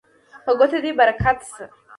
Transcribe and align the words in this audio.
په 0.43 0.51
ګوتو 0.57 0.77
دې 0.83 0.91
برکت 0.99 1.39
شه 1.53 1.65